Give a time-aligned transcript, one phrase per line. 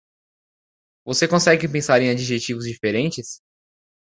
[1.05, 3.39] Você consegue pensar em adjetivos diferentes?